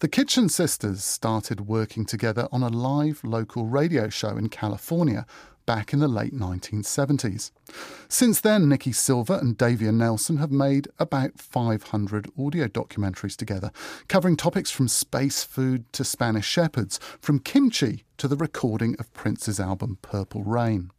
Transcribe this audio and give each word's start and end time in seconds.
The 0.00 0.08
Kitchen 0.08 0.50
Sisters 0.50 1.02
started 1.02 1.62
working 1.62 2.04
together 2.04 2.48
on 2.52 2.62
a 2.62 2.68
live 2.68 3.24
local 3.24 3.64
radio 3.64 4.10
show 4.10 4.36
in 4.36 4.50
California 4.50 5.24
back 5.64 5.94
in 5.94 6.00
the 6.00 6.06
late 6.06 6.34
1970s. 6.34 7.50
Since 8.06 8.42
then, 8.42 8.68
Nikki 8.68 8.92
Silva 8.92 9.38
and 9.38 9.56
Davia 9.56 9.92
Nelson 9.92 10.36
have 10.36 10.50
made 10.50 10.88
about 10.98 11.40
500 11.40 12.30
audio 12.38 12.68
documentaries 12.68 13.36
together, 13.36 13.70
covering 14.06 14.36
topics 14.36 14.70
from 14.70 14.86
space 14.86 15.42
food 15.44 15.90
to 15.94 16.04
Spanish 16.04 16.46
shepherds, 16.46 17.00
from 17.22 17.38
kimchi 17.38 18.04
to 18.18 18.28
the 18.28 18.36
recording 18.36 18.96
of 18.98 19.10
Prince's 19.14 19.58
album 19.58 19.96
Purple 20.02 20.44
Rain. 20.44 20.90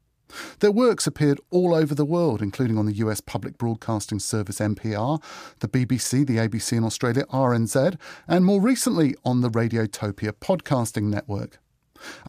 Their 0.60 0.72
works 0.72 1.08
appeared 1.08 1.40
all 1.50 1.74
over 1.74 1.96
the 1.96 2.06
world, 2.06 2.42
including 2.42 2.78
on 2.78 2.86
the 2.86 2.96
US 2.96 3.22
public 3.22 3.58
broadcasting 3.58 4.20
service 4.20 4.60
NPR, 4.60 5.22
the 5.60 5.68
BBC, 5.68 6.26
the 6.26 6.38
ABC 6.38 6.78
in 6.78 6.84
Australia, 6.84 7.26
RNZ, 7.32 7.98
and 8.28 8.46
more 8.46 8.62
recently 8.62 9.16
on 9.24 9.42
the 9.42 9.50
Radiotopia 9.50 10.34
podcasting 10.34 11.04
network. 11.04 11.60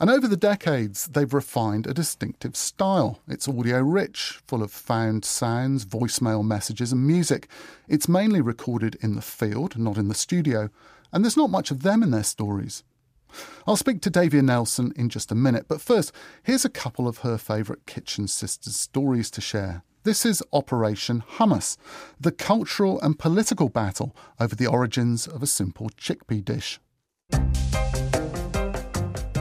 And 0.00 0.10
over 0.10 0.26
the 0.26 0.36
decades, 0.36 1.06
they've 1.08 1.32
refined 1.32 1.86
a 1.86 1.94
distinctive 1.94 2.56
style. 2.56 3.20
It's 3.28 3.48
audio 3.48 3.80
rich, 3.80 4.40
full 4.46 4.62
of 4.62 4.70
found 4.70 5.24
sounds, 5.24 5.84
voicemail 5.84 6.44
messages, 6.44 6.92
and 6.92 7.06
music. 7.06 7.48
It's 7.86 8.08
mainly 8.08 8.40
recorded 8.40 8.96
in 9.02 9.14
the 9.14 9.22
field, 9.22 9.78
not 9.78 9.98
in 9.98 10.08
the 10.08 10.14
studio, 10.14 10.70
and 11.12 11.24
there's 11.24 11.36
not 11.36 11.50
much 11.50 11.70
of 11.70 11.82
them 11.82 12.02
in 12.02 12.10
their 12.10 12.22
stories. 12.22 12.82
I'll 13.66 13.76
speak 13.76 14.00
to 14.02 14.10
Davia 14.10 14.42
Nelson 14.42 14.92
in 14.96 15.08
just 15.08 15.32
a 15.32 15.34
minute, 15.34 15.66
but 15.68 15.80
first, 15.80 16.12
here's 16.42 16.64
a 16.64 16.70
couple 16.70 17.06
of 17.06 17.18
her 17.18 17.38
favourite 17.38 17.86
Kitchen 17.86 18.28
Sisters 18.28 18.76
stories 18.76 19.30
to 19.32 19.40
share. 19.40 19.82
This 20.04 20.24
is 20.24 20.42
Operation 20.52 21.22
Hummus, 21.36 21.76
the 22.18 22.32
cultural 22.32 23.00
and 23.00 23.18
political 23.18 23.68
battle 23.68 24.16
over 24.40 24.54
the 24.54 24.66
origins 24.66 25.26
of 25.26 25.42
a 25.42 25.46
simple 25.46 25.90
chickpea 25.90 26.44
dish. 26.44 26.80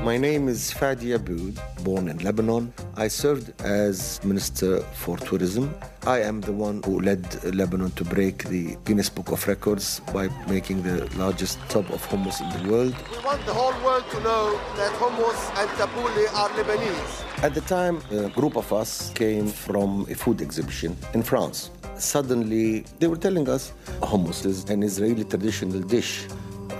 My 0.08 0.16
name 0.16 0.48
is 0.48 0.74
Fadi 0.74 1.16
Aboud, 1.16 1.60
born 1.84 2.08
in 2.08 2.18
Lebanon. 2.20 2.74
I 2.96 3.10
served 3.10 3.52
as 3.62 4.24
Minister 4.24 4.80
for 5.04 5.18
Tourism. 5.18 5.76
I 6.06 6.22
am 6.22 6.40
the 6.40 6.54
one 6.54 6.82
who 6.86 7.02
led 7.02 7.22
Lebanon 7.54 7.92
to 7.92 8.06
break 8.06 8.46
the 8.46 8.78
Guinness 8.86 9.10
Book 9.10 9.32
of 9.34 9.46
Records 9.50 10.00
by 10.14 10.30
making 10.48 10.84
the 10.84 11.14
largest 11.18 11.60
tub 11.68 11.92
of 11.92 12.02
hummus 12.08 12.40
in 12.40 12.48
the 12.64 12.72
world. 12.72 12.96
We 13.12 13.18
want 13.26 13.46
the 13.46 13.54
whole 13.54 13.76
world 13.84 14.06
to 14.12 14.20
know 14.22 14.58
that 14.78 14.94
hummus 14.94 15.40
and 15.60 15.70
tabbouleh 15.72 16.34
are 16.40 16.50
Lebanese. 16.52 17.44
At 17.44 17.54
the 17.54 17.66
time, 17.76 18.00
a 18.10 18.30
group 18.30 18.56
of 18.56 18.72
us 18.72 19.12
came 19.14 19.48
from 19.48 20.08
a 20.10 20.16
food 20.16 20.42
exhibition 20.42 20.96
in 21.16 21.22
France. 21.22 21.70
Suddenly, 21.98 22.86
they 23.00 23.08
were 23.08 23.18
telling 23.18 23.50
us 23.50 23.74
hummus 24.00 24.46
is 24.46 24.64
an 24.70 24.84
Israeli 24.84 25.26
traditional 25.26 25.82
dish. 25.82 26.28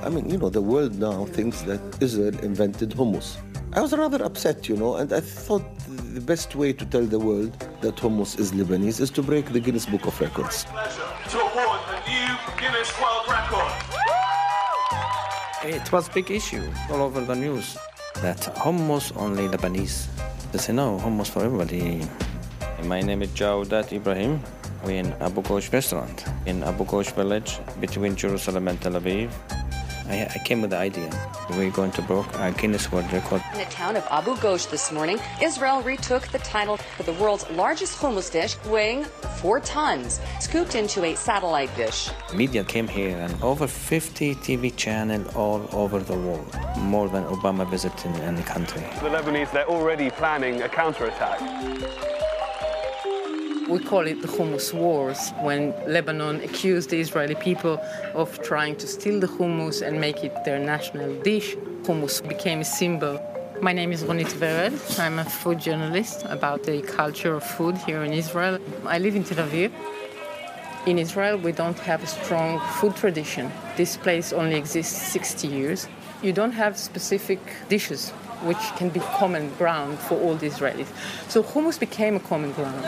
I 0.04 0.10
mean, 0.10 0.30
you 0.30 0.38
know, 0.38 0.50
the 0.50 0.62
world 0.62 0.98
now 1.00 1.26
thinks 1.26 1.62
that 1.64 1.82
Israel 2.02 2.38
invented 2.40 2.92
hummus. 2.92 3.38
I 3.74 3.82
was 3.82 3.94
rather 3.94 4.24
upset, 4.24 4.70
you 4.70 4.78
know, 4.78 4.96
and 4.96 5.12
I 5.12 5.20
thought 5.20 5.64
the 6.14 6.22
best 6.22 6.56
way 6.56 6.74
to 6.74 6.86
tell 6.86 7.04
the 7.04 7.20
world 7.20 7.52
that 7.82 7.96
hummus 7.98 8.40
is 8.40 8.52
Lebanese 8.52 9.00
is 9.02 9.10
to 9.12 9.22
break 9.22 9.52
the 9.52 9.60
Guinness 9.60 9.86
Book 9.86 10.06
of 10.08 10.20
Records. 10.22 10.64
to 10.64 11.40
award 11.40 11.82
a 11.90 11.98
new 12.10 12.38
Guinness 12.60 12.92
World 13.02 13.26
Record. 13.30 13.74
It 15.64 15.92
was 15.92 16.08
big 16.10 16.32
issue 16.32 16.64
all 16.90 17.02
over 17.02 17.22
the 17.22 17.36
news 17.36 17.78
that 18.22 18.40
hummus 18.56 19.12
only 19.18 19.48
Lebanese. 19.48 20.08
They 20.52 20.60
say 20.60 20.74
no, 20.74 20.98
hummus 20.98 21.30
for 21.30 21.44
everybody. 21.44 22.08
My 22.84 23.02
name 23.02 23.22
is 23.22 23.30
Jawdat 23.32 23.92
Ibrahim. 23.92 24.42
We're 24.86 25.00
in 25.00 25.14
Abu 25.20 25.42
Ghosh 25.42 25.74
restaurant 25.74 26.26
in 26.46 26.64
Abu 26.64 26.86
Ghosh 26.86 27.12
village 27.14 27.60
between 27.82 28.16
Jerusalem 28.16 28.68
and 28.68 28.80
Tel 28.80 28.94
Aviv. 28.94 29.30
I, 30.10 30.26
I 30.34 30.40
came 30.40 30.62
with 30.62 30.72
the 30.72 30.78
idea. 30.78 31.10
We're 31.50 31.72
going 31.72 31.92
to 31.92 32.02
break 32.02 32.26
a 32.36 32.52
Guinness 32.52 32.92
World 32.92 33.12
Record. 33.12 33.42
In 33.54 33.60
the 33.60 33.66
town 33.66 33.96
of 33.96 34.06
Abu 34.10 34.36
Ghosh 34.36 34.70
this 34.70 34.92
morning, 34.92 35.20
Israel 35.42 35.82
retook 35.82 36.28
the 36.28 36.40
title 36.40 36.78
for 36.78 37.04
the 37.04 37.14
world's 37.14 37.50
largest 37.52 37.98
hummus 37.98 38.32
dish, 38.32 38.56
weighing 38.66 39.04
four 39.42 39.60
tons, 39.60 40.20
scooped 40.40 40.76
into 40.76 41.04
a 41.04 41.16
satellite 41.16 41.74
dish. 41.76 42.10
Media 42.34 42.64
came 42.64 42.88
here 42.88 43.18
and 43.18 43.42
over 43.44 43.68
50 43.68 44.36
TV 44.36 44.76
channels 44.76 45.34
all 45.36 45.68
over 45.74 46.00
the 46.00 46.18
world, 46.18 46.56
more 46.78 47.10
than 47.10 47.24
Obama 47.26 47.70
visited 47.70 48.06
in 48.06 48.22
any 48.22 48.44
country. 48.44 48.82
The 49.02 49.10
Lebanese, 49.10 49.52
they're 49.52 49.68
already 49.68 50.10
planning 50.10 50.62
a 50.62 50.70
counterattack. 50.70 51.40
We 53.68 53.80
call 53.80 54.08
it 54.08 54.22
the 54.22 54.30
hummus 54.30 54.72
wars 54.74 55.32
when 55.42 55.74
Lebanon 55.86 56.40
accused 56.42 56.90
the 56.90 57.02
Israeli 57.02 57.36
people 57.36 57.82
of 58.14 58.42
trying 58.42 58.78
to 58.78 58.88
steal 58.88 59.20
the 59.20 59.28
hummus 59.28 59.86
and 59.86 60.00
make 60.00 60.24
it 60.24 60.34
their 60.46 60.58
national 60.58 61.14
dish. 61.22 61.58
Hummus 61.84 62.26
became 62.26 62.62
a 62.62 62.64
symbol. 62.64 63.20
My 63.60 63.74
name 63.74 63.92
is 63.92 64.06
Ronit 64.06 64.32
Vered. 64.40 65.00
I'm 65.02 65.20
a 65.20 65.26
food 65.26 65.60
journalist 65.60 66.24
about 66.30 66.64
the 66.64 66.82
culture 66.82 67.36
of 67.36 67.44
food 67.44 67.76
here 67.80 68.04
in 68.06 68.14
Israel. 68.14 68.58
I 68.86 69.00
live 69.00 69.18
in 69.18 69.26
Tel 69.26 69.46
Aviv. 69.46 69.74
In 70.86 70.98
Israel, 70.98 71.38
we 71.38 71.52
don't 71.52 71.80
have 71.80 72.02
a 72.02 72.08
strong 72.08 72.62
food 72.80 72.96
tradition. 72.96 73.52
This 73.76 73.98
place 73.98 74.32
only 74.32 74.56
exists 74.56 74.96
60 75.12 75.46
years. 75.46 75.90
You 76.22 76.32
don't 76.32 76.54
have 76.54 76.78
specific 76.78 77.42
dishes 77.68 78.12
which 78.44 78.64
can 78.78 78.90
be 78.90 79.02
common 79.20 79.54
ground 79.56 80.00
for 80.00 80.16
all 80.22 80.36
the 80.36 80.48
Israelis. 80.48 80.88
So 81.28 81.44
hummus 81.44 81.78
became 81.78 82.16
a 82.16 82.22
common 82.22 82.54
ground. 82.54 82.86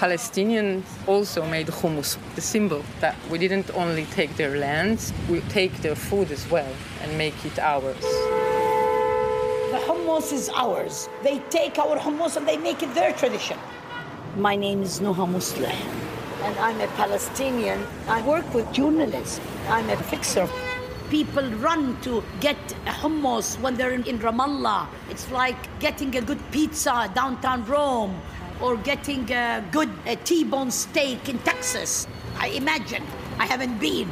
Palestinians 0.00 0.82
also 1.06 1.44
made 1.44 1.66
hummus, 1.66 2.16
the 2.34 2.40
symbol 2.40 2.82
that 3.00 3.14
we 3.28 3.36
didn't 3.36 3.70
only 3.74 4.06
take 4.06 4.34
their 4.36 4.56
lands, 4.56 5.12
we 5.28 5.40
take 5.52 5.76
their 5.82 5.94
food 5.94 6.30
as 6.32 6.50
well 6.50 6.72
and 7.02 7.18
make 7.18 7.34
it 7.44 7.58
ours. 7.58 8.00
The 9.72 9.80
hummus 9.86 10.32
is 10.32 10.48
ours. 10.56 11.10
They 11.22 11.40
take 11.50 11.78
our 11.78 11.98
hummus 11.98 12.38
and 12.38 12.48
they 12.48 12.56
make 12.56 12.82
it 12.82 12.94
their 12.94 13.12
tradition. 13.12 13.58
My 14.38 14.56
name 14.56 14.82
is 14.82 15.00
Noha 15.00 15.28
Musleh, 15.28 15.76
and 16.44 16.58
I'm 16.58 16.80
a 16.80 16.86
Palestinian. 16.96 17.86
I 18.08 18.22
work 18.22 18.54
with 18.54 18.72
journalists. 18.72 19.38
I'm 19.68 19.90
a 19.90 19.98
fixer. 20.04 20.48
People 21.10 21.44
run 21.56 22.00
to 22.02 22.24
get 22.40 22.56
hummus 22.86 23.60
when 23.60 23.74
they're 23.74 23.92
in, 23.92 24.04
in 24.04 24.18
Ramallah. 24.18 24.86
It's 25.10 25.30
like 25.30 25.58
getting 25.78 26.16
a 26.16 26.22
good 26.22 26.40
pizza 26.52 27.10
downtown 27.14 27.66
Rome 27.66 28.18
or 28.61 28.77
getting 28.77 29.29
a 29.31 29.63
good 29.71 29.89
uh, 30.07 30.15
T-bone 30.23 30.71
steak 30.71 31.29
in 31.29 31.37
Texas. 31.39 32.07
I 32.37 32.47
imagine. 32.49 33.03
I 33.39 33.45
haven't 33.45 33.79
been. 33.79 34.09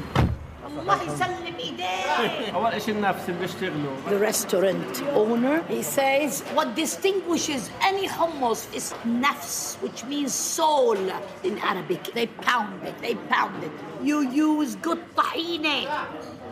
الله 0.84 1.04
يسلم 1.04 1.56
ايديك. 1.60 2.54
اول 2.54 2.82
شيء 2.82 2.96
النفس 2.96 3.30
اللي 3.30 3.40
بيشتغلوا 3.40 3.96
The 4.10 4.20
restaurant 4.20 5.02
owner, 5.16 5.64
he 5.70 5.84
says, 5.84 6.42
what 6.56 6.76
distinguishes 6.76 7.70
any 7.82 8.08
hummus 8.08 8.62
is 8.76 8.94
nafs, 9.24 9.76
which 9.84 10.04
means 10.06 10.34
soul 10.34 10.98
in 11.44 11.58
Arabic. 11.60 12.04
They 12.14 12.28
pound 12.28 12.84
it, 12.90 12.96
they 13.02 13.16
pound 13.34 13.64
it. 13.64 13.72
You 14.04 14.18
use 14.50 14.76
good 14.88 15.02
tahine, 15.16 15.88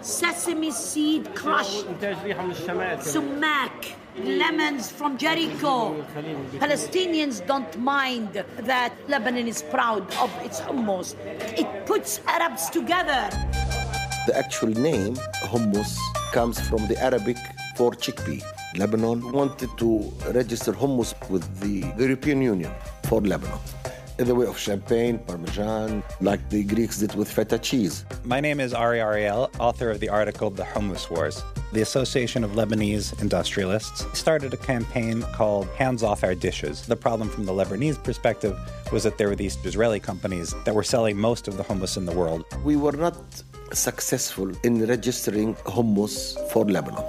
sesame 0.02 0.72
seed 0.72 1.24
crushed, 1.36 1.88
انتاج 1.88 2.18
lemons 4.25 4.91
from 4.91 5.19
Jericho. 5.19 6.05
Palestinians 6.59 7.47
don't 7.47 7.79
mind 7.79 8.45
that 8.59 8.93
Lebanon 9.09 9.47
is 9.49 9.63
proud 9.63 10.03
of 10.17 10.31
its 10.45 10.61
hummus. 10.61 11.15
It 11.59 11.87
puts 11.87 12.21
Arabs 12.27 12.71
together. 12.71 13.29
The 14.27 14.37
actual 14.37 14.71
name, 14.71 15.15
hummus, 15.45 15.97
comes 16.33 16.61
from 16.61 16.87
the 16.89 16.99
Arabic 17.03 17.37
for 17.77 17.93
chickpea. 17.93 18.43
Lebanon 18.77 19.33
wanted 19.33 19.71
to 19.79 20.13
register 20.33 20.73
hummus 20.73 21.15
with 21.31 21.45
the 21.61 21.85
European 22.03 22.43
Union 22.43 22.73
for 23.05 23.21
Lebanon. 23.21 23.59
In 24.19 24.27
the 24.27 24.35
way 24.35 24.47
of 24.47 24.57
champagne, 24.57 25.19
parmesan, 25.19 26.03
like 26.23 26.49
the 26.49 26.65
Greeks 26.65 27.01
did 27.01 27.15
with 27.15 27.31
feta 27.31 27.59
cheese. 27.59 28.07
My 28.25 28.41
name 28.41 28.61
is 28.61 28.73
Ari 28.73 28.99
Ariel, 28.99 29.51
author 29.59 29.91
of 29.91 30.01
the 30.01 30.09
article 30.09 30.49
The 30.49 30.63
Hummus 30.63 31.11
Wars. 31.11 31.45
The 31.75 31.83
Association 31.83 32.43
of 32.43 32.53
Lebanese 32.53 33.21
Industrialists 33.21 34.07
started 34.19 34.55
a 34.55 34.57
campaign 34.57 35.21
called 35.35 35.69
Hands 35.77 36.03
Off 36.03 36.25
Our 36.25 36.35
Dishes. 36.35 36.87
The 36.87 36.97
problem 36.97 37.29
from 37.29 37.45
the 37.45 37.53
Lebanese 37.53 38.03
perspective 38.03 38.59
was 38.91 39.03
that 39.03 39.19
there 39.19 39.29
were 39.29 39.37
these 39.37 39.59
Israeli 39.67 40.01
companies 40.01 40.55
that 40.65 40.75
were 40.75 40.83
selling 40.83 41.19
most 41.19 41.47
of 41.47 41.59
the 41.59 41.65
hummus 41.65 41.99
in 41.99 42.07
the 42.07 42.13
world. 42.13 42.47
We 42.65 42.77
were 42.77 42.93
not 42.93 43.19
successful 43.75 44.51
in 44.63 44.87
registering 44.87 45.57
hummus 45.57 46.17
for 46.53 46.65
Lebanon. 46.65 47.05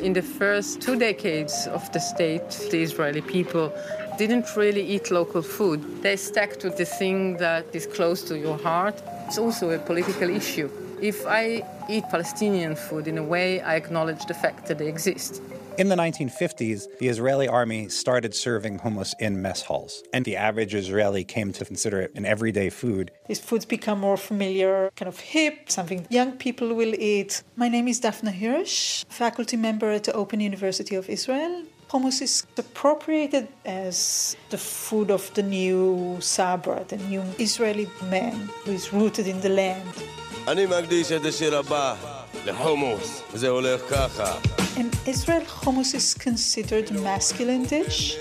In 0.00 0.12
the 0.12 0.22
first 0.22 0.80
two 0.80 0.96
decades 0.96 1.66
of 1.66 1.90
the 1.90 1.98
state, 1.98 2.48
the 2.70 2.80
Israeli 2.80 3.22
people 3.22 3.72
didn't 4.18 4.56
really 4.56 4.82
eat 4.82 5.12
local 5.12 5.42
food. 5.42 6.02
They 6.02 6.16
stuck 6.16 6.58
to 6.58 6.70
the 6.70 6.84
thing 6.84 7.36
that 7.36 7.64
is 7.72 7.86
close 7.86 8.20
to 8.24 8.36
your 8.36 8.58
heart. 8.58 9.00
It's 9.26 9.38
also 9.38 9.70
a 9.70 9.78
political 9.78 10.28
issue. 10.28 10.68
If 11.00 11.24
I 11.24 11.62
eat 11.88 12.04
Palestinian 12.10 12.74
food, 12.74 13.06
in 13.06 13.16
a 13.16 13.22
way, 13.22 13.60
I 13.60 13.76
acknowledge 13.76 14.26
the 14.26 14.34
fact 14.34 14.66
that 14.66 14.78
they 14.78 14.88
exist. 14.88 15.40
In 15.78 15.88
the 15.88 15.94
1950s, 15.94 16.98
the 16.98 17.06
Israeli 17.06 17.46
army 17.46 17.88
started 17.88 18.34
serving 18.34 18.80
hummus 18.80 19.12
in 19.20 19.40
mess 19.40 19.62
halls, 19.62 20.02
and 20.12 20.24
the 20.24 20.36
average 20.36 20.74
Israeli 20.74 21.22
came 21.22 21.52
to 21.52 21.64
consider 21.64 22.00
it 22.00 22.10
an 22.16 22.26
everyday 22.26 22.68
food. 22.70 23.12
These 23.28 23.38
foods 23.38 23.64
become 23.64 24.00
more 24.00 24.16
familiar, 24.16 24.90
kind 24.96 25.08
of 25.08 25.20
hip, 25.20 25.70
something 25.70 26.08
young 26.10 26.32
people 26.32 26.74
will 26.74 26.94
eat. 26.96 27.44
My 27.54 27.68
name 27.68 27.86
is 27.86 28.00
Daphna 28.00 28.34
Hirsch, 28.34 29.04
faculty 29.08 29.56
member 29.56 29.88
at 29.90 30.02
the 30.02 30.14
Open 30.14 30.40
University 30.40 30.96
of 30.96 31.08
Israel. 31.08 31.62
Hummus 31.89 32.21
is 32.21 32.45
appropriated 32.57 33.47
as 33.65 34.35
the 34.49 34.57
food 34.57 35.11
of 35.11 35.31
the 35.35 35.43
new 35.43 36.17
Sabra, 36.19 36.83
the 36.87 36.97
new 36.97 37.23
Israeli 37.37 37.87
man 38.09 38.49
who 38.63 38.71
is 38.71 38.91
rooted 38.91 39.27
in 39.27 39.41
the 39.41 39.49
land. 39.49 39.93
אני 40.47 40.65
מקדיש 40.65 41.11
את 41.11 41.25
השיר 41.25 41.57
הבא 41.57 41.95
לחומוס, 42.45 43.21
זה 43.33 43.49
הולך 43.49 43.81
ככה. 43.89 44.33
In 44.75 44.89
Israel, 45.05 45.43
hummus 45.61 45.93
is 45.93 46.15
considered 46.15 46.89
a 46.89 46.95
masculine 46.95 47.63
dish. 47.63 48.17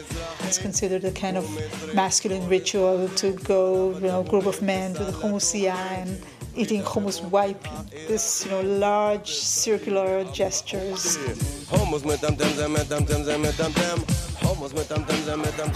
It's 0.46 0.58
considered 0.58 1.04
a 1.04 1.10
kind 1.10 1.38
of 1.38 1.46
masculine 1.94 2.46
ritual 2.46 3.08
to 3.20 3.32
go, 3.52 3.94
you 4.02 4.08
know, 4.08 4.22
group 4.22 4.44
of 4.44 4.60
men 4.60 4.92
to 4.92 5.04
the 5.04 5.12
hummusiyah 5.12 6.02
and 6.02 6.10
eating 6.57 6.81
hummus 6.81 7.21
wiping. 7.30 7.71
This, 8.07 8.45
you 8.45 8.51
know, 8.51 8.62
large 8.62 9.30
circular 9.30 10.24
gestures. 10.33 11.18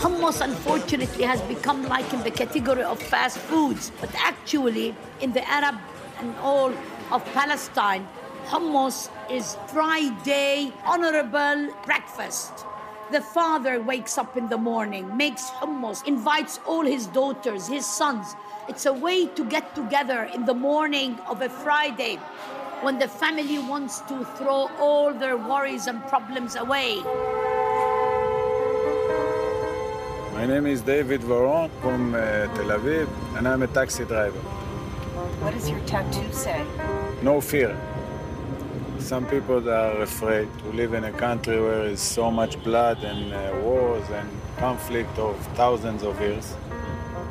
Hummus, 0.01 0.42
unfortunately, 0.42 1.24
has 1.24 1.42
become 1.42 1.88
like 1.88 2.12
in 2.13 2.24
the 2.24 2.31
category 2.31 2.83
of 2.83 3.00
fast 3.00 3.38
foods, 3.38 3.92
but 4.01 4.10
actually, 4.16 4.95
in 5.22 5.31
the 5.31 5.48
Arab 5.48 5.75
and 6.19 6.36
all 6.38 6.74
of 7.12 7.24
Palestine, 7.33 8.07
hummus 8.48 9.10
is 9.30 9.56
Friday 9.68 10.74
honorable 10.86 11.74
breakfast. 11.86 12.66
The 13.12 13.22
father 13.22 13.81
wakes 13.81 14.18
up 14.18 14.38
in 14.38 14.48
the 14.48 14.57
morning, 14.57 15.18
makes 15.18 15.50
hummus, 15.50 16.06
invites 16.07 16.60
all 16.66 16.86
his 16.86 17.07
daughters, 17.07 17.68
his 17.68 17.86
sons, 17.86 18.36
it's 18.69 18.85
a 18.85 18.93
way 18.93 19.25
to 19.25 19.43
get 19.43 19.73
together 19.73 20.29
in 20.33 20.45
the 20.45 20.53
morning 20.53 21.17
of 21.27 21.41
a 21.41 21.49
Friday 21.49 22.17
when 22.81 22.99
the 22.99 23.07
family 23.07 23.57
wants 23.57 24.01
to 24.01 24.23
throw 24.37 24.69
all 24.79 25.13
their 25.13 25.35
worries 25.35 25.87
and 25.87 26.01
problems 26.07 26.55
away. 26.55 27.01
My 30.33 30.45
name 30.45 30.67
is 30.67 30.81
David 30.81 31.21
Varon 31.21 31.71
from 31.81 32.13
uh, 32.13 32.19
Tel 32.55 32.71
Aviv, 32.77 33.07
and 33.35 33.47
I'm 33.47 33.63
a 33.63 33.67
taxi 33.67 34.05
driver. 34.05 34.39
What 35.41 35.53
does 35.53 35.67
your 35.67 35.79
tattoo 35.81 36.31
say? 36.31 36.63
No 37.23 37.41
fear. 37.41 37.75
Some 38.99 39.25
people 39.25 39.67
are 39.69 40.03
afraid 40.03 40.47
to 40.59 40.69
live 40.69 40.93
in 40.93 41.05
a 41.05 41.11
country 41.11 41.59
where 41.59 41.85
there's 41.85 41.99
so 41.99 42.29
much 42.29 42.63
blood 42.63 43.03
and 43.03 43.33
uh, 43.33 43.59
wars 43.63 44.07
and 44.11 44.29
conflict 44.57 45.17
of 45.17 45.35
thousands 45.55 46.03
of 46.03 46.19
years. 46.21 46.55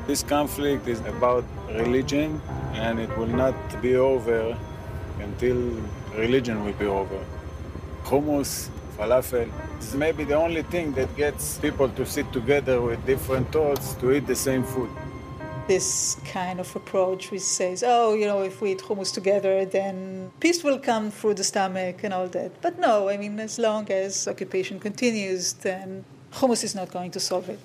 This 0.07 0.23
conflict 0.23 0.89
is 0.89 1.01
about 1.01 1.45
religion, 1.69 2.41
and 2.75 2.99
it 2.99 3.17
will 3.17 3.29
not 3.29 3.55
be 3.81 3.97
over 3.97 4.57
until 5.21 5.57
religion 6.17 6.65
will 6.65 6.73
be 6.73 6.87
over. 6.87 7.25
Hummus, 8.05 8.71
falafel, 8.97 9.49
is 9.79 9.95
maybe 9.95 10.25
the 10.25 10.35
only 10.35 10.63
thing 10.63 10.93
that 10.95 11.15
gets 11.17 11.59
people 11.59 11.89
to 11.91 12.05
sit 12.05 12.33
together 12.33 12.81
with 12.81 13.05
different 13.07 13.53
thoughts 13.53 13.95
to 13.95 14.13
eat 14.13 14.27
the 14.27 14.35
same 14.35 14.65
food. 14.65 14.91
This 15.69 16.17
kind 16.25 16.59
of 16.59 16.75
approach 16.75 17.31
which 17.31 17.43
says, 17.43 17.85
oh, 17.87 18.15
you 18.15 18.27
know, 18.27 18.43
if 18.43 18.61
we 18.61 18.73
eat 18.73 18.81
hummus 18.81 19.15
together, 19.15 19.65
then 19.65 20.33
peace 20.41 20.65
will 20.65 20.81
come 20.81 21.13
through 21.13 21.35
the 21.35 21.45
stomach 21.45 22.03
and 22.03 22.13
all 22.13 22.27
that. 22.29 22.61
But 22.61 22.81
no, 22.81 23.09
I 23.09 23.17
mean, 23.17 23.39
as 23.39 23.59
long 23.59 23.89
as 23.93 24.27
occupation 24.27 24.81
continues, 24.81 25.53
then 25.53 26.05
hummus 26.33 26.65
is 26.65 26.75
not 26.75 26.91
going 26.91 27.13
to 27.13 27.21
solve 27.21 27.49
it. 27.49 27.61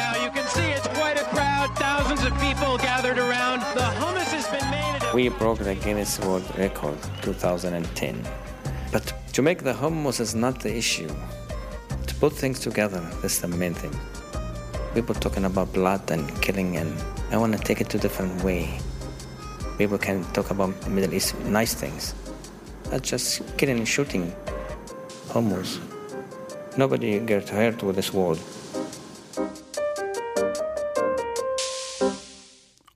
Now 0.00 0.14
you 0.24 0.30
can 0.36 0.46
see 0.56 0.68
it's 0.76 0.90
quite 1.00 1.18
a 1.24 1.26
crowd. 1.34 1.68
Thousands 1.86 2.22
of 2.28 2.32
people 2.46 2.72
gathered 2.78 3.18
around. 3.26 3.60
The 3.80 3.88
hummus 4.00 4.30
has 4.36 4.46
been 4.54 4.66
made. 4.70 5.02
At 5.06 5.14
We 5.14 5.28
broke 5.28 5.58
the 5.58 5.74
Guinness 5.74 6.12
World 6.24 6.46
Record 6.56 6.98
2010. 7.20 8.14
But 8.92 9.04
to 9.34 9.40
make 9.42 9.60
the 9.68 9.74
hummus 9.82 10.18
is 10.18 10.34
not 10.34 10.54
the 10.60 10.72
issue. 10.82 11.10
To 12.08 12.14
put 12.22 12.32
things 12.32 12.58
together, 12.60 13.02
that's 13.20 13.40
the 13.44 13.48
main 13.48 13.74
thing. 13.74 13.94
People 14.94 15.14
talking 15.14 15.44
about 15.44 15.68
blood 15.74 16.10
and 16.10 16.24
killing, 16.44 16.78
and 16.78 16.90
I 17.30 17.36
want 17.36 17.52
to 17.58 17.62
take 17.68 17.80
it 17.82 17.90
to 17.90 17.98
a 17.98 18.00
different 18.00 18.42
way. 18.42 18.80
People 19.76 19.98
can 19.98 20.24
talk 20.32 20.48
about 20.50 20.72
Middle 20.88 21.12
East 21.12 21.38
nice 21.58 21.74
things. 21.74 22.14
Not 22.90 23.02
just 23.02 23.26
killing 23.58 23.78
and 23.78 23.88
shooting 23.96 24.24
hummus. 25.28 25.78
Nobody 26.78 27.20
gets 27.20 27.50
hurt 27.50 27.82
with 27.82 27.96
this 27.96 28.12
war. 28.14 28.36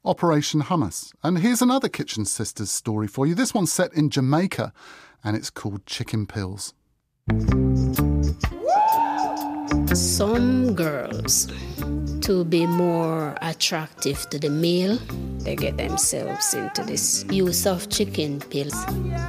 Operation 0.05 0.63
Hummus. 0.63 1.13
And 1.23 1.39
here's 1.39 1.63
another 1.63 1.89
Kitchen 1.89 2.25
Sisters 2.27 2.71
story 2.71 3.07
for 3.07 3.27
you. 3.27 3.35
This 3.35 3.55
one's 3.55 3.73
set 3.73 3.93
in 3.95 4.11
Jamaica 4.11 4.73
and 5.23 5.37
it's 5.37 5.51
called 5.51 5.87
Chicken 5.87 6.27
Pills. 6.27 6.75
Some 9.95 10.75
girls, 10.75 11.47
to 12.23 12.45
be 12.45 12.67
more 12.67 13.37
attractive 13.41 14.29
to 14.31 14.41
the 14.41 14.51
male, 14.51 14.99
they 15.39 15.55
get 15.55 15.77
themselves 15.77 16.53
into 16.53 16.83
this 16.83 17.25
use 17.31 17.65
of 17.65 17.89
chicken 17.91 18.41
pills. 18.41 18.75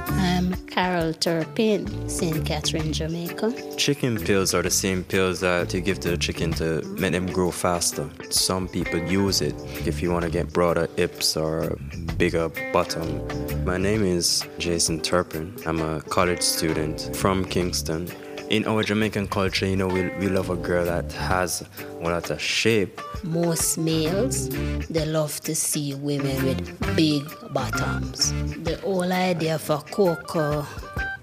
I'm 0.08 0.54
Carol 0.66 1.14
Turpin, 1.14 2.08
St. 2.08 2.44
Catherine, 2.44 2.92
Jamaica. 2.92 3.76
Chicken 3.76 4.18
pills 4.18 4.54
are 4.54 4.62
the 4.62 4.70
same 4.70 5.04
pills 5.04 5.38
that 5.38 5.72
you 5.72 5.80
give 5.80 6.00
to 6.00 6.10
the 6.10 6.16
chicken 6.16 6.50
to 6.54 6.82
make 6.98 7.12
them 7.12 7.26
grow 7.26 7.52
faster. 7.52 8.10
Some 8.30 8.66
people 8.66 8.98
use 8.98 9.42
it 9.42 9.54
if 9.86 10.02
you 10.02 10.10
want 10.10 10.24
to 10.24 10.30
get 10.30 10.52
broader 10.52 10.88
hips 10.96 11.36
or 11.36 11.78
bigger 12.16 12.48
bottom. 12.72 13.22
My 13.64 13.78
name 13.78 14.04
is 14.04 14.44
Jason 14.58 15.00
Turpin. 15.00 15.54
I'm 15.64 15.80
a 15.80 16.00
college 16.02 16.42
student 16.42 17.14
from 17.14 17.44
Kingston. 17.44 18.08
In 18.48 18.64
our 18.66 18.82
Jamaican 18.84 19.26
culture, 19.28 19.66
you 19.66 19.74
know, 19.76 19.88
we, 19.88 20.08
we 20.20 20.28
love 20.28 20.50
a 20.50 20.56
girl 20.56 20.84
that 20.84 21.10
has 21.12 21.64
a 22.00 22.04
lot 22.08 22.30
of 22.30 22.40
shape. 22.40 23.00
Most 23.24 23.76
males, 23.76 24.48
they 24.88 25.04
love 25.04 25.40
to 25.40 25.54
see 25.54 25.94
women 25.94 26.44
with 26.44 26.96
big 26.96 27.24
bottoms. 27.52 28.30
The 28.62 28.76
whole 28.84 29.12
idea 29.12 29.58
for 29.58 29.74
a 29.74 29.90
Coca 29.92 30.64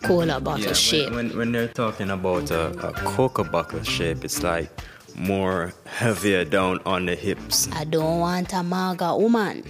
Cola 0.03 0.42
bottle 0.42 0.65
when- 0.65 0.74
shape. 0.75 1.12
When, 1.12 1.38
when, 1.38 1.51
they're 1.53 1.70
talking 1.70 2.10
about 2.10 2.51
a, 2.51 2.72
a 2.86 2.92
coca 2.92 3.46
bottle 3.46 3.84
shape, 3.84 4.25
it's 4.25 4.44
like 4.44 4.70
more 5.15 5.74
heavier 5.86 6.44
down 6.44 6.82
on 6.86 7.06
the 7.06 7.15
hips. 7.15 7.70
I 7.72 7.86
don't 7.86 8.20
want 8.20 8.51
a 8.51 8.63
maga 8.63 9.15
woman. 9.15 9.63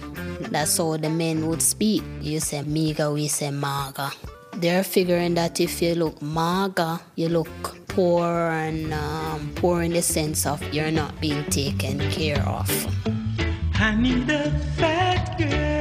That's 0.50 0.76
how 0.76 0.96
the 0.96 1.08
men 1.08 1.46
would 1.46 1.62
speak. 1.62 2.02
You 2.20 2.40
say 2.40 2.62
miga, 2.64 3.14
we 3.14 3.28
say 3.28 3.52
maga. 3.52 4.10
They're 4.56 4.84
figuring 4.84 5.34
that 5.34 5.60
if 5.60 5.82
you 5.82 5.94
look 5.94 6.22
maga, 6.22 7.00
you 7.16 7.28
look 7.28 7.48
poor 7.88 8.24
and 8.24 8.92
um, 8.94 9.52
poor 9.56 9.82
in 9.82 9.92
the 9.92 10.02
sense 10.02 10.46
of 10.46 10.62
you're 10.72 10.90
not 10.90 11.20
being 11.20 11.44
taken 11.46 11.98
care 12.10 12.40
of. 12.48 12.70
I 13.74 13.94
need 13.96 14.30
a 14.30 14.50
fat 14.76 15.36
girl. 15.38 15.74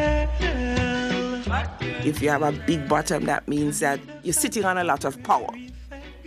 If 2.05 2.21
you 2.21 2.29
have 2.29 2.41
a 2.41 2.51
big 2.51 2.89
bottom, 2.89 3.25
that 3.25 3.47
means 3.47 3.79
that 3.79 3.99
you're 4.23 4.33
sitting 4.33 4.65
on 4.65 4.77
a 4.77 4.83
lot 4.83 5.05
of 5.05 5.21
power. 5.23 5.47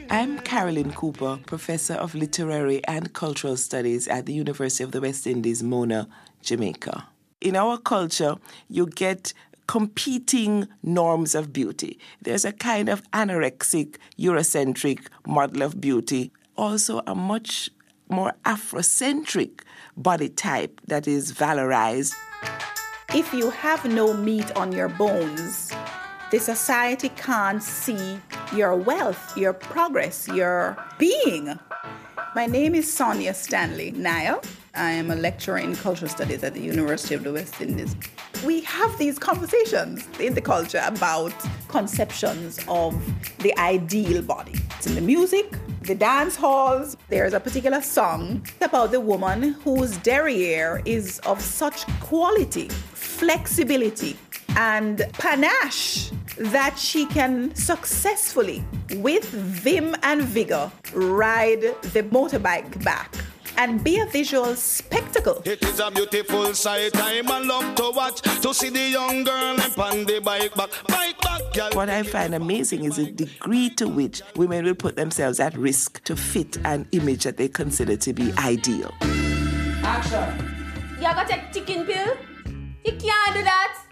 I'm 0.08 0.38
Carolyn 0.38 0.92
Cooper, 0.92 1.40
Professor 1.46 1.94
of 1.94 2.14
Literary 2.14 2.80
and 2.86 3.12
Cultural 3.12 3.56
Studies 3.56 4.06
at 4.08 4.24
the 4.24 4.32
University 4.32 4.84
of 4.84 4.92
the 4.92 5.00
West 5.00 5.26
Indies, 5.26 5.62
Mona, 5.62 6.08
Jamaica. 6.42 7.08
In 7.40 7.54
our 7.54 7.76
culture, 7.76 8.36
you 8.70 8.86
get 8.86 9.34
competing 9.66 10.68
norms 10.82 11.34
of 11.34 11.52
beauty. 11.52 11.98
There's 12.22 12.44
a 12.44 12.52
kind 12.52 12.88
of 12.88 13.02
anorexic, 13.12 13.96
Eurocentric 14.18 15.06
model 15.26 15.62
of 15.62 15.80
beauty, 15.80 16.32
also 16.56 17.02
a 17.06 17.14
much 17.14 17.70
more 18.08 18.32
Afrocentric 18.44 19.60
body 19.96 20.28
type 20.28 20.80
that 20.86 21.08
is 21.08 21.32
valorized. 21.32 22.14
If 23.14 23.32
you 23.32 23.50
have 23.50 23.84
no 23.84 24.14
meat 24.14 24.50
on 24.56 24.72
your 24.72 24.88
bones, 24.88 25.72
the 26.30 26.38
society 26.38 27.08
can't 27.10 27.62
see 27.62 28.20
your 28.54 28.74
wealth, 28.74 29.36
your 29.36 29.52
progress, 29.52 30.28
your 30.28 30.76
being. 30.98 31.58
My 32.34 32.46
name 32.46 32.74
is 32.74 32.86
Sonjah 32.86 33.34
Stanley 33.34 33.92
Niaah. 33.92 34.44
I 34.76 34.90
am 34.90 35.10
a 35.10 35.16
lecturer 35.16 35.58
in 35.58 35.74
cultural 35.74 36.10
studies 36.10 36.44
at 36.44 36.52
the 36.52 36.60
University 36.60 37.14
of 37.14 37.24
the 37.24 37.32
West 37.32 37.60
Indies. 37.60 37.96
We 38.44 38.60
have 38.62 38.96
these 38.98 39.18
conversations 39.18 40.06
in 40.20 40.34
the 40.34 40.40
culture 40.42 40.82
about 40.84 41.32
conceptions 41.68 42.60
of 42.68 42.94
the 43.38 43.58
ideal 43.58 44.20
body. 44.20 44.54
It's 44.76 44.86
in 44.86 44.94
the 44.94 45.00
music, 45.00 45.56
the 45.80 45.94
dance 45.94 46.36
halls. 46.36 46.96
There's 47.08 47.32
a 47.32 47.40
particular 47.40 47.80
song 47.80 48.46
about 48.60 48.90
the 48.90 49.00
woman 49.00 49.54
whose 49.64 49.96
derriere 49.98 50.82
is 50.84 51.20
of 51.20 51.40
such 51.40 51.86
quality, 52.00 52.68
flexibility, 52.68 54.16
and 54.56 55.02
panache 55.14 56.10
that 56.36 56.78
she 56.78 57.06
can 57.06 57.54
successfully, 57.54 58.62
with 58.96 59.24
vim 59.24 59.96
and 60.02 60.22
vigor, 60.22 60.70
ride 60.92 61.62
the 61.94 62.02
motorbike 62.02 62.84
back 62.84 63.14
and 63.56 63.82
be 63.82 63.98
a 64.00 64.06
visual 64.06 64.54
spectacle. 64.54 65.42
It 65.44 65.62
is 65.62 65.80
a 65.80 65.90
beautiful 65.90 66.54
sight. 66.54 66.92
I'm 66.94 67.28
a 67.28 67.40
love 67.40 67.74
to 67.76 67.90
watch 67.94 68.20
to 68.42 68.54
see 68.54 68.70
the 68.70 68.90
young 68.90 69.24
girl 69.24 69.56
on 69.78 70.04
the 70.04 70.20
bike 70.24 70.54
back, 70.54 70.70
bike 70.88 71.20
back, 71.20 71.40
girl. 71.54 71.70
What 71.72 71.90
I 71.90 72.02
find 72.02 72.34
amazing 72.34 72.84
is 72.84 72.96
the 72.96 73.10
degree 73.10 73.70
to 73.70 73.88
which 73.88 74.22
women 74.34 74.64
will 74.64 74.74
put 74.74 74.96
themselves 74.96 75.40
at 75.40 75.56
risk 75.56 76.02
to 76.04 76.16
fit 76.16 76.58
an 76.64 76.86
image 76.92 77.24
that 77.24 77.36
they 77.36 77.48
consider 77.48 77.96
to 77.96 78.12
be 78.12 78.32
ideal. 78.38 78.92
Action. 79.82 80.54
You 80.96 81.02
gotta 81.02 81.28
take 81.28 81.52
chicken 81.52 81.84
pill? 81.84 82.16
You 82.84 82.92
can't 82.92 83.34
do 83.34 83.42
that. 83.42 83.82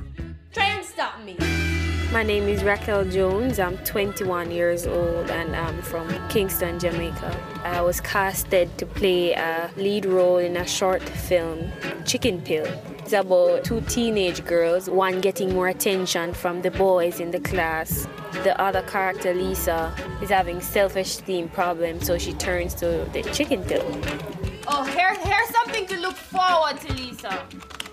Try 0.52 0.66
and 0.66 0.84
stop 0.84 1.20
me. 1.24 1.73
My 2.14 2.22
name 2.22 2.44
is 2.44 2.62
Raquel 2.62 3.04
Jones. 3.06 3.58
I'm 3.58 3.76
21 3.78 4.52
years 4.52 4.86
old 4.86 5.30
and 5.30 5.56
I'm 5.56 5.82
from 5.82 6.08
Kingston, 6.28 6.78
Jamaica. 6.78 7.36
I 7.64 7.80
was 7.80 8.00
casted 8.00 8.78
to 8.78 8.86
play 8.86 9.32
a 9.32 9.68
lead 9.76 10.06
role 10.06 10.38
in 10.38 10.56
a 10.56 10.64
short 10.64 11.02
film, 11.02 11.72
Chicken 12.04 12.40
Pill. 12.42 12.66
It's 13.00 13.12
about 13.12 13.64
two 13.64 13.80
teenage 13.80 14.44
girls, 14.44 14.88
one 14.88 15.20
getting 15.20 15.54
more 15.54 15.66
attention 15.66 16.34
from 16.34 16.62
the 16.62 16.70
boys 16.70 17.18
in 17.18 17.32
the 17.32 17.40
class. 17.40 18.06
The 18.44 18.56
other 18.62 18.82
character, 18.82 19.34
Lisa, 19.34 19.92
is 20.22 20.30
having 20.30 20.60
self 20.60 20.94
esteem 20.94 21.48
problems, 21.48 22.06
so 22.06 22.16
she 22.16 22.32
turns 22.34 22.74
to 22.74 23.08
the 23.12 23.22
chicken 23.32 23.64
pill. 23.64 23.84
Oh, 24.68 24.84
here, 24.84 25.16
here's 25.16 25.48
something 25.48 25.84
to 25.88 25.96
look 25.98 26.14
forward 26.14 26.80
to, 26.82 26.92
Lisa. 26.92 27.44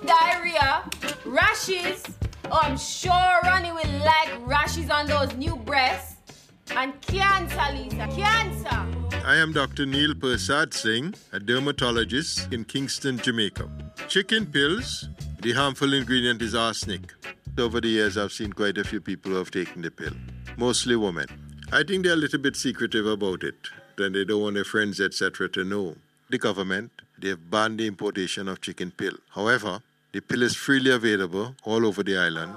Diarrhea, 0.05 0.83
rashes, 1.25 2.03
Oh, 2.53 2.59
I'm 2.63 2.77
sure 2.77 3.39
Ronnie 3.43 3.71
will 3.71 3.99
like 3.99 4.29
rashes 4.45 4.89
on 4.89 5.07
those 5.07 5.33
new 5.37 5.55
breasts. 5.55 6.51
And 6.75 6.99
cancer, 6.99 7.61
Lisa, 7.73 8.09
cancer. 8.13 9.25
I 9.25 9.37
am 9.37 9.53
Dr. 9.53 9.85
Neil 9.85 10.13
Persadsingh, 10.13 11.15
a 11.31 11.39
dermatologist 11.39 12.51
in 12.51 12.65
Kingston, 12.65 13.19
Jamaica. 13.19 13.69
Chicken 14.09 14.45
pills, 14.47 15.07
the 15.39 15.53
harmful 15.53 15.93
ingredient 15.93 16.41
is 16.41 16.53
arsenic. 16.53 17.13
Over 17.57 17.79
the 17.79 17.87
years, 17.87 18.17
I've 18.17 18.33
seen 18.33 18.51
quite 18.51 18.77
a 18.77 18.83
few 18.83 18.99
people 18.99 19.31
who 19.31 19.37
have 19.37 19.51
taken 19.51 19.81
the 19.81 19.91
pill, 19.91 20.13
mostly 20.57 20.97
women. 20.97 21.27
I 21.71 21.83
think 21.83 22.03
they're 22.03 22.13
a 22.13 22.17
little 22.17 22.39
bit 22.39 22.57
secretive 22.57 23.05
about 23.05 23.43
it, 23.43 23.69
and 23.97 24.13
they 24.13 24.25
don't 24.25 24.41
want 24.41 24.55
their 24.55 24.65
friends, 24.65 24.99
etc., 24.99 25.47
to 25.51 25.63
know. 25.63 25.95
The 26.29 26.37
government, 26.37 26.91
they've 27.17 27.49
banned 27.49 27.79
the 27.79 27.87
importation 27.87 28.49
of 28.49 28.59
chicken 28.59 28.91
pill. 28.91 29.15
However, 29.29 29.81
the 30.11 30.21
pill 30.21 30.43
is 30.43 30.55
freely 30.55 30.91
available 30.91 31.55
all 31.63 31.85
over 31.85 32.03
the 32.03 32.17
island. 32.17 32.53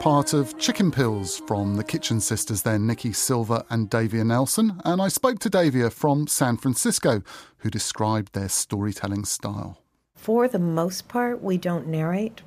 Part 0.00 0.32
of 0.32 0.58
Chicken 0.58 0.90
Pills 0.90 1.38
from 1.46 1.76
the 1.76 1.84
Kitchen 1.84 2.20
Sisters, 2.20 2.62
then 2.62 2.88
Nikki 2.88 3.12
Silva 3.12 3.64
and 3.70 3.88
Davia 3.88 4.24
Nelson. 4.24 4.80
And 4.84 5.00
I 5.00 5.06
spoke 5.06 5.38
to 5.40 5.50
Davia 5.50 5.90
from 5.90 6.26
San 6.26 6.56
Francisco, 6.56 7.22
who 7.58 7.70
described 7.70 8.32
their 8.32 8.48
storytelling 8.48 9.24
style. 9.24 9.78
For 10.16 10.48
the 10.48 10.58
most 10.58 11.06
part, 11.06 11.40
we 11.42 11.56
don't 11.56 11.86
narrate 11.86 12.40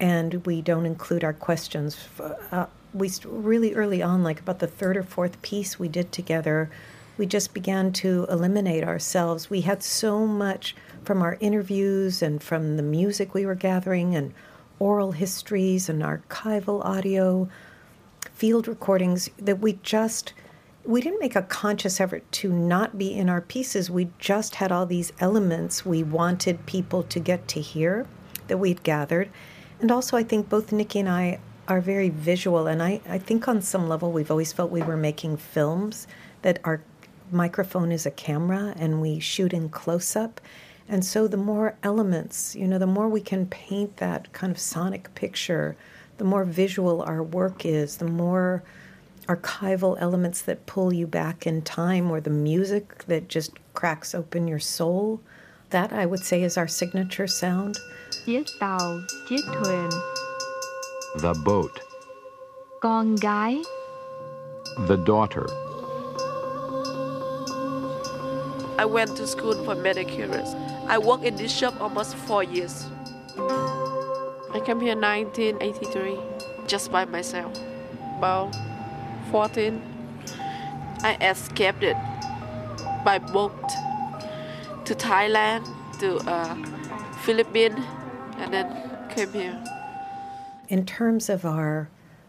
and 0.00 0.44
we 0.46 0.60
don't 0.60 0.84
include 0.84 1.22
our 1.22 1.32
questions. 1.32 1.96
Uh, 2.50 2.66
we 2.92 3.10
really 3.24 3.74
early 3.74 4.02
on, 4.02 4.24
like 4.24 4.40
about 4.40 4.58
the 4.58 4.66
third 4.66 4.96
or 4.96 5.02
fourth 5.02 5.40
piece 5.42 5.78
we 5.78 5.88
did 5.88 6.10
together, 6.10 6.70
we 7.18 7.26
just 7.26 7.54
began 7.54 7.92
to 7.92 8.26
eliminate 8.28 8.84
ourselves. 8.84 9.50
We 9.50 9.62
had 9.62 9.82
so 9.82 10.26
much 10.26 10.74
from 11.04 11.22
our 11.22 11.38
interviews 11.40 12.22
and 12.22 12.42
from 12.42 12.76
the 12.76 12.82
music 12.82 13.32
we 13.32 13.46
were 13.46 13.54
gathering 13.54 14.14
and 14.14 14.34
oral 14.78 15.12
histories 15.12 15.88
and 15.88 16.02
archival 16.02 16.84
audio, 16.84 17.48
field 18.34 18.68
recordings 18.68 19.30
that 19.38 19.60
we 19.60 19.74
just 19.82 20.34
we 20.84 21.00
didn't 21.00 21.18
make 21.18 21.34
a 21.34 21.42
conscious 21.42 22.00
effort 22.00 22.30
to 22.30 22.52
not 22.52 22.96
be 22.96 23.12
in 23.12 23.28
our 23.28 23.40
pieces. 23.40 23.90
We 23.90 24.08
just 24.20 24.56
had 24.56 24.70
all 24.70 24.86
these 24.86 25.12
elements 25.18 25.84
we 25.84 26.04
wanted 26.04 26.64
people 26.66 27.02
to 27.02 27.18
get 27.18 27.48
to 27.48 27.60
hear 27.60 28.06
that 28.46 28.58
we'd 28.58 28.84
gathered. 28.84 29.28
And 29.80 29.90
also, 29.90 30.16
I 30.16 30.22
think 30.22 30.48
both 30.48 30.70
Nikki 30.70 31.00
and 31.00 31.08
I 31.08 31.40
are 31.66 31.80
very 31.80 32.08
visual. 32.08 32.68
And 32.68 32.82
I, 32.82 33.00
I 33.08 33.18
think 33.18 33.48
on 33.48 33.60
some 33.62 33.88
level, 33.88 34.12
we've 34.12 34.30
always 34.30 34.52
felt 34.52 34.70
we 34.70 34.82
were 34.82 34.96
making 34.96 35.38
films, 35.38 36.06
that 36.42 36.60
our 36.62 36.80
microphone 37.30 37.92
is 37.92 38.06
a 38.06 38.10
camera 38.10 38.74
and 38.76 39.00
we 39.00 39.18
shoot 39.20 39.52
in 39.52 39.68
close 39.68 40.16
up. 40.16 40.40
And 40.88 41.04
so 41.04 41.26
the 41.26 41.36
more 41.36 41.76
elements, 41.82 42.54
you 42.54 42.66
know, 42.68 42.78
the 42.78 42.86
more 42.86 43.08
we 43.08 43.20
can 43.20 43.46
paint 43.46 43.96
that 43.96 44.32
kind 44.32 44.52
of 44.52 44.58
sonic 44.58 45.14
picture, 45.14 45.76
the 46.18 46.24
more 46.24 46.44
visual 46.44 47.02
our 47.02 47.22
work 47.22 47.64
is, 47.64 47.96
the 47.96 48.06
more 48.06 48.62
archival 49.26 49.96
elements 50.00 50.42
that 50.42 50.66
pull 50.66 50.92
you 50.92 51.06
back 51.06 51.46
in 51.46 51.62
time, 51.62 52.10
or 52.10 52.20
the 52.20 52.30
music 52.30 53.04
that 53.06 53.28
just 53.28 53.52
cracks 53.74 54.14
open 54.14 54.46
your 54.46 54.60
soul. 54.60 55.20
That 55.70 55.92
I 55.92 56.06
would 56.06 56.24
say 56.24 56.42
is 56.42 56.56
our 56.56 56.68
signature 56.68 57.26
sound. 57.26 57.76
Chiếc 58.24 58.46
tàu, 58.60 59.00
chiếc 59.28 59.44
thuyền. 59.44 59.90
The 61.16 61.34
boat. 61.44 61.80
Con 62.80 63.16
gái. 63.16 63.62
The 64.86 64.96
daughter. 64.96 65.65
I 68.78 68.84
went 68.84 69.16
to 69.16 69.26
school 69.26 69.54
for 69.64 69.74
manicures. 69.74 70.54
I 70.86 70.98
worked 70.98 71.24
in 71.24 71.36
this 71.36 71.50
shop 71.50 71.80
almost 71.80 72.14
four 72.14 72.42
years. 72.42 72.86
I 73.38 74.60
came 74.64 74.80
here 74.80 74.92
in 74.92 75.00
1983 75.00 76.18
just 76.66 76.92
by 76.92 77.06
myself. 77.06 77.56
About 78.18 78.54
14, 79.30 79.80
I 81.02 81.16
escaped 81.20 81.82
it 81.82 81.96
by 83.04 83.18
boat 83.18 83.56
to 84.84 84.94
Thailand, 84.94 85.66
to 86.00 86.18
uh, 86.28 86.54
Philippines, 87.24 87.80
and 88.38 88.52
then 88.52 89.08
came 89.08 89.32
here. 89.32 89.64
In 90.68 90.84
terms 90.84 91.28
of 91.28 91.44
our 91.44 91.88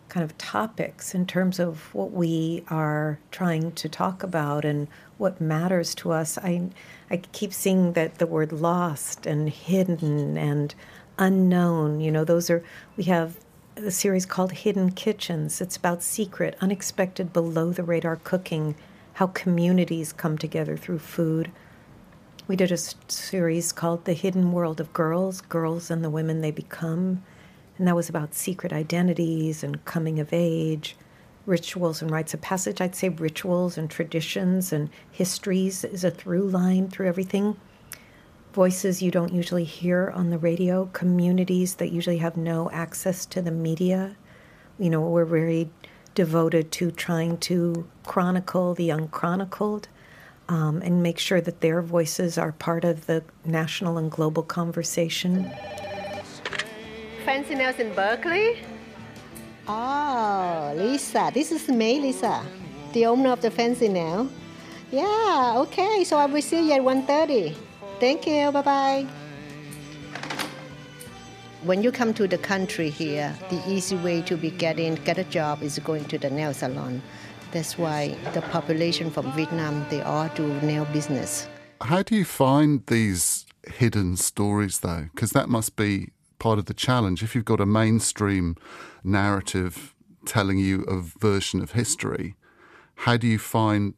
kind 0.10 0.24
of 0.24 0.38
topics, 0.38 1.14
in 1.14 1.26
terms 1.26 1.60
of 1.60 1.94
what 1.94 2.12
we 2.12 2.64
are 2.70 3.20
trying 3.32 3.72
to 3.74 3.90
talk 3.90 4.24
about 4.24 4.66
and 4.66 4.88
what 5.18 5.42
matters 5.42 5.94
to 5.96 6.12
us, 6.12 6.38
I 6.38 6.70
I 7.10 7.18
keep 7.18 7.54
seeing 7.54 7.94
that 7.94 8.18
the 8.18 8.28
word 8.28 8.52
lost 8.52 9.26
and 9.26 9.50
hidden 9.50 10.38
and 10.38 10.76
unknown, 11.18 12.00
you 12.00 12.12
know, 12.12 12.24
those 12.24 12.50
are, 12.50 12.64
we 12.96 13.06
have 13.06 13.38
a 13.76 13.92
series 13.92 14.26
called 14.26 14.52
Hidden 14.52 14.92
Kitchens. 14.92 15.62
It's 15.62 15.78
about 15.78 16.04
secret, 16.04 16.58
unexpected, 16.62 17.34
below 17.34 17.72
the 17.72 17.84
radar 17.84 18.18
cooking, 18.18 18.76
how 19.14 19.28
communities 19.28 20.14
come 20.14 20.38
together 20.38 20.78
through 20.78 21.00
food. 21.00 21.52
We 22.48 22.56
did 22.56 22.72
a 22.72 22.78
series 22.78 23.72
called 23.72 24.06
The 24.06 24.14
Hidden 24.14 24.52
World 24.52 24.80
of 24.80 24.94
Girls, 24.94 25.42
Girls 25.42 25.92
and 25.92 26.04
the 26.04 26.10
Women 26.10 26.42
They 26.42 26.52
Become. 26.52 27.24
And 27.78 27.88
that 27.88 27.96
was 27.96 28.10
about 28.10 28.34
secret 28.34 28.74
identities 28.74 29.64
and 29.64 29.84
coming 29.86 30.20
of 30.20 30.30
age 30.32 30.96
rituals 31.48 32.02
and 32.02 32.12
rites 32.12 32.34
of 32.34 32.42
passage. 32.42 32.82
I'd 32.82 32.94
say 32.94 33.10
rituals 33.10 33.78
and 33.78 33.90
traditions 33.90 34.72
and 34.72 34.90
histories 35.12 35.84
is 35.84 36.04
a 36.04 36.12
through 36.12 36.50
line 36.50 36.90
through 36.90 37.08
everything. 37.08 37.58
Voices 38.54 39.02
you 39.02 39.12
don't 39.12 39.34
usually 39.34 39.64
hear 39.64 40.12
on 40.14 40.30
the 40.30 40.38
radio, 40.38 40.88
communities 40.88 41.76
that 41.76 41.92
usually 41.92 42.18
have 42.18 42.38
no 42.38 42.70
access 42.72 43.26
to 43.28 43.42
the 43.42 43.52
media. 43.52 44.16
You 44.78 44.90
know, 44.90 45.02
we're 45.02 45.26
very 45.26 45.70
devoted 46.16 46.72
to 46.74 46.92
trying 46.92 47.38
to 47.38 47.88
chronicle 48.04 48.74
the 48.74 48.90
unchronicled 48.90 49.88
um, 50.50 50.82
and 50.82 51.04
make 51.04 51.20
sure 51.20 51.40
that 51.40 51.62
their 51.62 51.82
voices 51.82 52.38
are 52.38 52.52
part 52.52 52.84
of 52.84 53.06
the 53.06 53.24
national 53.46 53.98
and 53.98 54.12
global 54.12 54.44
conversation. 54.44 55.50
Fancy 57.28 57.56
nails 57.56 57.78
in 57.78 57.94
Berkeley? 57.94 58.56
Oh, 59.68 60.74
Lisa. 60.78 61.30
This 61.34 61.52
is 61.52 61.68
me, 61.68 62.00
Lisa, 62.00 62.42
the 62.94 63.06
owner 63.06 63.32
of 63.32 63.42
the 63.42 63.52
fancy 63.52 63.90
nail. 63.90 64.30
Yeah, 64.94 65.56
okay. 65.58 66.06
So 66.06 66.16
I 66.16 66.26
will 66.26 66.42
see 66.42 66.70
you 66.70 66.76
at 66.76 66.82
1.30. 66.82 67.54
Thank 68.00 68.28
you. 68.28 68.50
Bye-bye. 68.54 69.06
When 71.64 71.84
you 71.84 71.92
come 71.92 72.14
to 72.14 72.30
the 72.30 72.38
country 72.38 72.90
here, 72.90 73.36
the 73.50 73.62
easy 73.68 73.98
way 73.98 74.22
to 74.22 74.38
be 74.38 74.50
getting 74.50 74.96
get 74.96 75.18
a 75.18 75.26
job 75.26 75.62
is 75.62 75.78
going 75.80 76.06
to 76.06 76.18
the 76.18 76.30
nail 76.30 76.54
salon. 76.54 77.02
That's 77.52 77.78
why 77.78 78.16
the 78.34 78.42
population 78.42 79.12
from 79.12 79.34
Vietnam 79.34 79.86
they 79.90 80.02
all 80.02 80.30
do 80.30 80.48
nail 80.62 80.86
business. 80.94 81.50
How 81.82 82.04
do 82.04 82.16
you 82.16 82.24
find 82.24 82.86
these 82.88 83.46
hidden 83.68 84.16
stories, 84.16 84.80
though? 84.80 85.10
Because 85.14 85.32
that 85.32 85.50
must 85.50 85.76
be 85.76 86.12
part 86.39 86.60
of 86.60 86.65
the 86.65 86.74
challenge. 86.74 87.24
If 87.24 87.36
you've 87.36 87.46
got 87.46 87.60
a 87.60 87.65
mainstream 87.65 88.56
narrative 89.03 89.94
telling 90.25 90.58
you 90.58 90.84
a 90.84 91.00
version 91.00 91.62
of 91.62 91.72
history, 91.72 92.36
how 92.96 93.17
do 93.17 93.27
you 93.27 93.39
find 93.39 93.94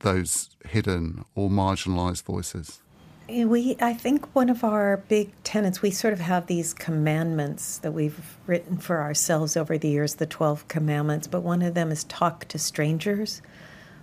those 0.00 0.56
hidden 0.66 1.24
or 1.34 1.48
marginalized 1.48 2.24
voices? 2.24 2.80
We, 3.26 3.76
I 3.80 3.94
think 3.94 4.34
one 4.34 4.50
of 4.50 4.62
our 4.64 4.98
big 5.08 5.30
tenets, 5.44 5.80
we 5.80 5.90
sort 5.90 6.12
of 6.12 6.20
have 6.20 6.46
these 6.46 6.74
commandments 6.74 7.78
that 7.78 7.92
we've 7.92 8.36
written 8.46 8.76
for 8.76 9.00
ourselves 9.00 9.56
over 9.56 9.78
the 9.78 9.88
years, 9.88 10.16
the 10.16 10.26
12 10.26 10.68
commandments, 10.68 11.26
but 11.26 11.40
one 11.40 11.62
of 11.62 11.72
them 11.72 11.90
is 11.90 12.04
talk 12.04 12.46
to 12.48 12.58
strangers. 12.58 13.40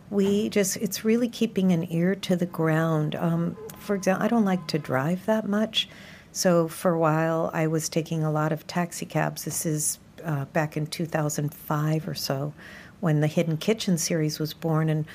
We 0.10 0.50
just, 0.50 0.76
it's 0.78 1.06
really 1.06 1.30
keeping 1.30 1.72
an 1.72 1.92
ear 1.92 2.16
to 2.16 2.36
the 2.36 2.48
ground. 2.48 3.14
Um, 3.16 3.58
for 3.78 3.96
example, 3.96 4.26
I 4.26 4.28
don't 4.28 4.46
like 4.46 4.66
to 4.68 4.80
drive 4.80 5.28
that 5.28 5.48
much. 5.48 5.88
So 6.32 6.68
for 6.68 6.92
a 6.92 7.00
while, 7.00 7.50
I 7.54 7.68
was 7.68 7.90
taking 7.90 8.24
a 8.24 8.32
lot 8.32 8.52
of 8.52 8.66
taxi 8.66 9.06
cabs. 9.06 9.44
This 9.44 9.66
is 9.66 10.00
uh, 10.24 10.46
back 10.46 10.78
in 10.78 10.88
2005 10.88 12.08
or 12.08 12.14
so 12.14 12.54
when 13.00 13.20
the 13.20 13.28
Hidden 13.28 13.58
Kitchen 13.58 13.98
series 13.98 14.40
was 14.40 14.54
born. 14.54 14.90
And 14.90 15.06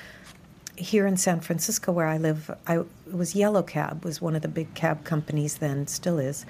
here 0.75 1.07
in 1.07 1.17
San 1.17 1.39
Francisco, 1.39 1.91
where 1.91 2.07
I 2.07 2.17
live, 2.17 2.51
I 2.67 2.83
was 3.11 3.35
Yellow 3.35 3.63
Cab 3.63 4.05
was 4.05 4.21
one 4.21 4.35
of 4.35 4.43
the 4.43 4.47
big 4.47 4.73
cab 4.75 5.03
companies 5.03 5.57
then, 5.57 5.87
still 5.87 6.19
is. 6.19 6.45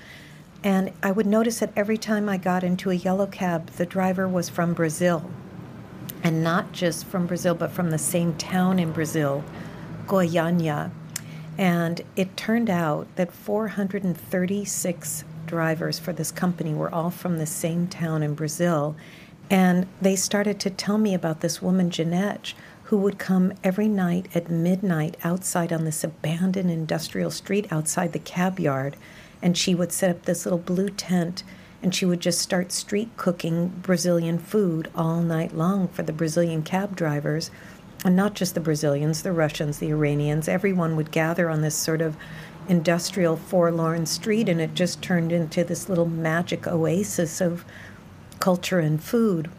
And 0.64 0.92
I 1.02 1.12
would 1.12 1.28
notice 1.28 1.60
that 1.60 1.72
every 1.76 1.98
time 1.98 2.28
I 2.28 2.38
got 2.38 2.64
into 2.64 2.90
a 2.90 2.96
yellow 2.96 3.28
cab, 3.28 3.68
the 3.72 3.86
driver 3.86 4.28
was 4.28 4.50
from 4.50 4.74
Brazil. 4.74 5.30
And 6.24 6.44
not 6.44 6.72
just 6.74 7.06
from 7.06 7.28
Brazil, 7.28 7.54
but 7.54 7.72
from 7.72 7.92
the 7.92 7.98
same 7.98 8.34
town 8.36 8.80
in 8.80 8.92
Brazil, 8.92 9.44
Goiânia. 10.08 10.92
And 11.58 12.02
it 12.16 12.38
turned 12.38 12.70
out 12.70 13.08
that 13.16 13.32
436 13.32 15.24
drivers 15.46 15.98
for 15.98 16.14
this 16.14 16.32
company 16.32 16.74
were 16.74 16.94
all 16.94 17.10
from 17.10 17.38
the 17.38 17.46
same 17.46 17.88
town 17.88 18.22
in 18.22 18.36
Brazil. 18.36 18.96
And 19.50 19.88
they 20.02 20.16
started 20.16 20.60
to 20.60 20.70
tell 20.70 20.98
me 20.98 21.14
about 21.14 21.42
this 21.42 21.62
woman, 21.62 21.90
Jeanette, 21.90 22.54
who 22.84 22.98
would 22.98 23.18
come 23.18 23.54
every 23.64 23.88
night 23.88 24.28
at 24.36 24.50
midnight 24.50 25.18
outside 25.24 25.74
on 25.74 25.86
this 25.86 26.04
abandoned 26.04 26.70
industrial 26.70 27.32
street 27.32 27.68
outside 27.72 28.14
the 28.14 28.20
cab 28.20 28.60
yard. 28.60 28.96
And 29.42 29.58
she 29.58 29.74
would 29.74 29.92
set 29.92 30.12
up 30.12 30.24
this 30.24 30.46
little 30.46 30.60
blue 30.60 30.90
tent 30.90 31.44
and 31.82 31.94
she 31.94 32.06
would 32.06 32.20
just 32.20 32.42
start 32.42 32.72
street 32.72 33.10
cooking 33.18 33.68
Brazilian 33.68 34.40
food 34.40 34.90
all 34.96 35.22
night 35.22 35.56
long 35.56 35.88
for 35.88 36.04
the 36.04 36.14
Brazilian 36.14 36.64
cab 36.64 36.96
drivers. 36.96 37.52
And 38.06 38.16
not 38.16 38.36
just 38.36 38.54
the 38.54 38.60
Brazilians, 38.60 39.24
the 39.24 39.32
Russians, 39.32 39.80
the 39.80 39.90
Iranians, 39.90 40.48
everyone 40.48 40.96
would 40.96 41.12
gather 41.12 41.50
on 41.50 41.62
this 41.62 41.76
sort 41.76 42.02
of 42.02 42.16
industrial 42.68 43.38
forlorn 43.38 44.06
street, 44.06 44.48
and 44.50 44.62
it 44.62 44.74
just 44.76 45.02
turned 45.02 45.32
into 45.32 45.64
this 45.64 45.90
little 45.90 46.06
magic 46.06 46.68
oasis 46.68 47.42
of 47.42 47.66
culture 48.40 48.80
and 48.80 49.04
food 49.04 49.50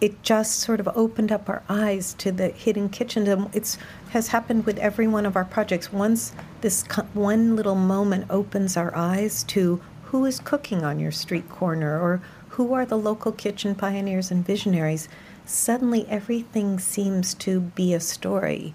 it 0.00 0.22
just 0.22 0.58
sort 0.60 0.80
of 0.80 0.88
opened 0.88 1.32
up 1.32 1.48
our 1.48 1.62
eyes 1.68 2.12
to 2.14 2.30
the 2.30 2.48
hidden 2.48 2.88
kitchen. 2.88 3.26
It 3.52 3.78
has 4.10 4.28
happened 4.28 4.66
with 4.66 4.78
every 4.78 5.06
one 5.06 5.24
of 5.24 5.36
our 5.36 5.44
projects. 5.44 5.92
Once 5.92 6.32
this 6.60 6.84
one 7.14 7.56
little 7.56 7.74
moment 7.74 8.26
opens 8.28 8.76
our 8.76 8.94
eyes 8.94 9.42
to 9.44 9.80
who 10.04 10.24
is 10.24 10.38
cooking 10.38 10.84
on 10.84 11.00
your 11.00 11.12
street 11.12 11.48
corner 11.48 11.98
or 11.98 12.20
who 12.50 12.74
are 12.74 12.84
the 12.84 12.98
local 12.98 13.32
kitchen 13.32 13.74
pioneers 13.74 14.30
and 14.30 14.46
visionaries, 14.46 15.08
suddenly 15.46 16.06
everything 16.08 16.78
seems 16.78 17.34
to 17.34 17.60
be 17.60 17.94
a 17.94 18.00
story. 18.00 18.74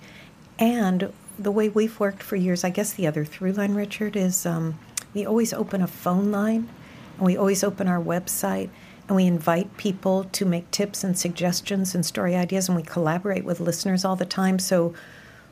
And 0.57 1.13
the 1.37 1.51
way 1.51 1.69
we've 1.69 1.99
worked 1.99 2.23
for 2.23 2.35
years, 2.35 2.63
I 2.63 2.69
guess 2.69 2.93
the 2.93 3.07
other 3.07 3.25
through 3.25 3.53
line, 3.53 3.73
Richard, 3.73 4.15
is 4.15 4.45
um, 4.45 4.77
we 5.13 5.25
always 5.25 5.53
open 5.53 5.81
a 5.81 5.87
phone 5.87 6.31
line 6.31 6.69
and 7.17 7.25
we 7.25 7.37
always 7.37 7.63
open 7.63 7.87
our 7.87 8.01
website 8.01 8.69
and 9.07 9.15
we 9.15 9.25
invite 9.25 9.77
people 9.77 10.25
to 10.25 10.45
make 10.45 10.69
tips 10.71 11.03
and 11.03 11.17
suggestions 11.17 11.93
and 11.93 12.05
story 12.05 12.35
ideas, 12.35 12.69
and 12.69 12.77
we 12.77 12.83
collaborate 12.83 13.43
with 13.43 13.59
listeners 13.59 14.05
all 14.05 14.15
the 14.15 14.25
time. 14.25 14.57
So 14.57 14.93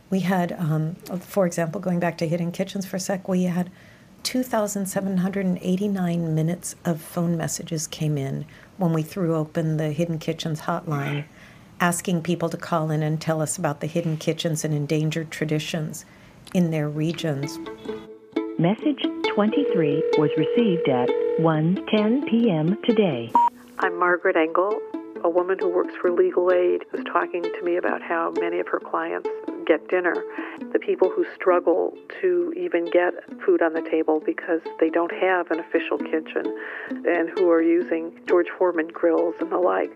we 0.09 0.21
had, 0.21 0.53
um, 0.53 0.95
for 1.19 1.45
example, 1.45 1.81
going 1.81 1.99
back 1.99 2.17
to 2.19 2.27
Hidden 2.27 2.53
Kitchens 2.53 2.85
for 2.85 2.95
a 2.95 3.01
sec, 3.01 3.27
we 3.27 3.43
had 3.43 3.69
2,789 4.23 6.35
minutes 6.35 6.75
of 6.85 7.01
phone 7.01 7.35
messages 7.35 7.85
came 7.87 8.17
in 8.17 8.45
when 8.79 8.93
we 8.93 9.03
threw 9.03 9.35
open 9.35 9.77
the 9.77 9.91
Hidden 9.91 10.19
Kitchens 10.19 10.61
hotline, 10.61 11.25
asking 11.79 12.21
people 12.23 12.49
to 12.49 12.57
call 12.57 12.89
in 12.89 13.03
and 13.03 13.21
tell 13.21 13.41
us 13.41 13.57
about 13.57 13.81
the 13.81 13.87
hidden 13.87 14.17
kitchens 14.17 14.65
and 14.65 14.73
endangered 14.73 15.31
traditions 15.31 16.05
in 16.53 16.71
their 16.71 16.89
regions. 16.89 17.59
Message 18.57 19.01
23 19.35 20.03
was 20.17 20.29
received 20.37 20.89
at 20.89 21.09
1:10 21.39 22.29
p.m. 22.29 22.77
today. 22.83 23.31
I'm 23.79 23.97
Margaret 23.97 24.35
Engel, 24.35 24.79
a 25.23 25.29
woman 25.29 25.57
who 25.59 25.69
works 25.69 25.93
for 26.01 26.11
Legal 26.11 26.51
Aid, 26.51 26.83
who's 26.91 27.05
talking 27.05 27.43
to 27.43 27.61
me 27.63 27.77
about 27.77 28.01
how 28.01 28.31
many 28.39 28.59
of 28.59 28.67
her 28.67 28.79
clients 28.79 29.29
get 29.69 29.87
dinner. 29.87 30.15
The 30.73 30.79
people 30.79 31.09
who 31.09 31.23
struggle 31.35 31.93
to 32.21 32.51
even 32.57 32.89
get 32.89 33.13
food 33.45 33.61
on 33.61 33.73
the 33.73 33.87
table 33.89 34.19
because 34.25 34.61
they 34.79 34.89
don't 34.89 35.13
have 35.13 35.51
an 35.51 35.59
official 35.59 35.99
kitchen 35.99 36.43
and 36.89 37.29
who 37.37 37.49
are 37.51 37.61
using 37.61 38.11
George 38.27 38.47
Foreman 38.57 38.87
grills 38.87 39.35
and 39.39 39.51
the 39.51 39.59
like. 39.59 39.91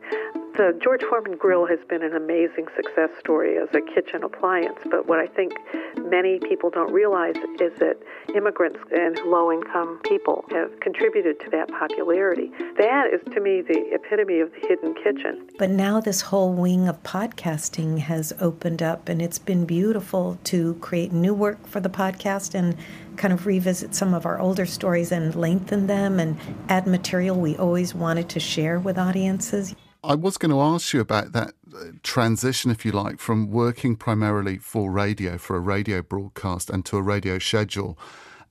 The 0.55 0.79
George 0.83 1.01
Foreman 1.09 1.35
grill 1.35 1.65
has 1.65 1.79
been 1.89 2.03
an 2.03 2.13
amazing 2.13 2.67
success 2.75 3.09
story 3.19 3.57
as 3.57 3.69
a 3.73 3.81
kitchen 3.81 4.23
appliance, 4.23 4.77
but 4.91 5.07
what 5.07 5.17
I 5.17 5.25
think 5.25 5.53
many 5.97 6.37
people 6.37 6.69
don't 6.69 6.93
realize 6.93 7.35
is 7.59 7.73
that 7.79 7.97
immigrants 8.35 8.77
and 8.95 9.17
low 9.25 9.51
income 9.51 9.99
people 10.03 10.45
have 10.51 10.79
contributed 10.79 11.39
to 11.39 11.49
that 11.49 11.69
popularity. 11.69 12.51
That 12.77 13.07
is, 13.11 13.21
to 13.33 13.41
me, 13.41 13.63
the 13.63 13.95
epitome 13.95 14.41
of 14.41 14.51
the 14.51 14.67
hidden 14.67 14.93
kitchen. 14.93 15.49
But 15.57 15.71
now 15.71 15.99
this 15.99 16.21
whole 16.21 16.53
wing 16.53 16.87
of 16.87 17.01
podcasting 17.01 17.97
has 17.97 18.31
opened 18.39 18.83
up, 18.83 19.09
and 19.09 19.23
it's 19.23 19.39
been 19.39 19.65
beautiful 19.65 20.37
to 20.43 20.75
create 20.75 21.11
new 21.11 21.33
work 21.33 21.65
for 21.65 21.79
the 21.79 21.89
podcast 21.89 22.53
and 22.53 22.77
kind 23.17 23.33
of 23.33 23.47
revisit 23.47 23.95
some 23.95 24.13
of 24.13 24.27
our 24.27 24.39
older 24.39 24.67
stories 24.67 25.11
and 25.11 25.33
lengthen 25.33 25.87
them 25.87 26.19
and 26.19 26.37
add 26.69 26.85
material 26.85 27.35
we 27.39 27.57
always 27.57 27.95
wanted 27.95 28.29
to 28.29 28.39
share 28.39 28.77
with 28.77 28.99
audiences. 28.99 29.73
I 30.05 30.15
was 30.15 30.37
going 30.37 30.51
to 30.51 30.59
ask 30.59 30.91
you 30.91 30.99
about 30.99 31.31
that 31.31 31.53
uh, 31.73 31.85
transition, 32.03 32.69
if 32.69 32.83
you 32.83 32.91
like, 32.91 33.19
from 33.19 33.49
working 33.49 33.95
primarily 33.95 34.57
for 34.57 34.91
radio, 34.91 35.37
for 35.37 35.55
a 35.55 35.61
radio 35.61 36.01
broadcast, 36.01 36.69
and 36.69 36.85
to 36.87 36.97
a 36.97 37.01
radio 37.01 37.39
schedule, 37.39 37.97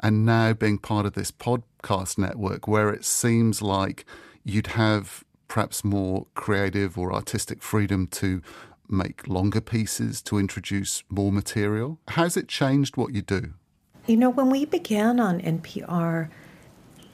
and 0.01 0.25
now 0.25 0.55
being 0.55 0.79
part 0.79 1.05
of 1.05 1.13
this 1.13 1.31
podcast 1.31 2.17
network 2.17 2.67
where 2.67 2.89
it 2.89 3.05
seems 3.05 3.61
like 3.61 4.07
you'd 4.45 4.69
have 4.69 5.25
perhaps 5.47 5.85
more 5.85 6.27
creative 6.35 6.97
or 6.97 7.13
artistic 7.13 7.63
freedom 7.63 8.07
to 8.07 8.41
make 8.89 9.29
longer 9.29 9.61
pieces, 9.61 10.23
to 10.23 10.39
introduce 10.39 11.05
more 11.11 11.31
material. 11.31 11.99
How's 12.09 12.39
it 12.39 12.49
changed 12.49 12.97
what 12.97 13.13
you 13.13 13.21
do? 13.21 13.53
You 14.07 14.17
know, 14.17 14.31
when 14.31 14.49
we 14.49 14.65
began 14.65 15.21
on 15.21 15.39
NPR, 15.41 16.31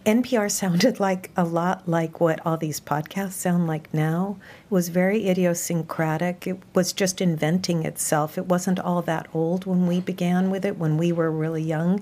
NPR 0.08 0.50
sounded 0.50 0.98
like 1.08 1.30
a 1.36 1.44
lot 1.44 1.86
like 1.86 2.18
what 2.18 2.40
all 2.46 2.56
these 2.56 2.80
podcasts 2.80 3.32
sound 3.32 3.66
like 3.66 3.92
now. 3.92 4.38
It 4.64 4.70
was 4.70 4.88
very 4.88 5.28
idiosyncratic. 5.28 6.46
It 6.46 6.58
was 6.74 6.94
just 6.94 7.20
inventing 7.20 7.84
itself. 7.84 8.38
It 8.38 8.46
wasn't 8.46 8.80
all 8.80 9.02
that 9.02 9.26
old 9.34 9.66
when 9.66 9.86
we 9.86 10.00
began 10.00 10.50
with 10.50 10.64
it, 10.64 10.78
when 10.78 10.96
we 10.96 11.12
were 11.12 11.30
really 11.30 11.62
young. 11.62 12.00